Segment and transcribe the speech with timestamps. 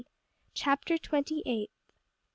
[0.55, 1.93] CHAPTER TWENTY EIGHTH.